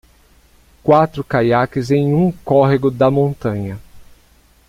Quatro 0.81 1.23
caiaques 1.23 1.91
em 1.91 2.11
um 2.11 2.31
córrego 2.31 2.89
da 2.89 3.11
montanha. 3.11 3.79